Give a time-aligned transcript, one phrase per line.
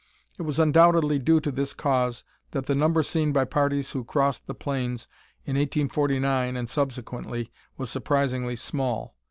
[0.39, 4.47] It was undoubtedly due to this cause that the number seen by parties who crossed
[4.47, 5.07] the plains
[5.45, 9.13] in 1849 and subsequently, was surprisingly small.